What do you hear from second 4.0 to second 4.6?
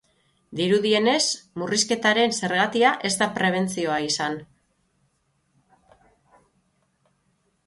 izan.